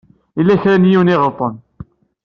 Yella 0.37 0.61
kra 0.61 0.75
n 0.77 0.89
yiwen 0.91 1.11
i 1.13 1.13
iɣelṭen. 1.15 1.53